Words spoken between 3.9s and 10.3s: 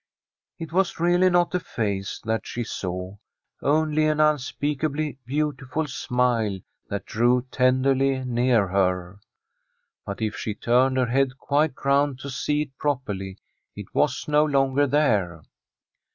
an unspeakably beautiful smile that drew tenderly near her. But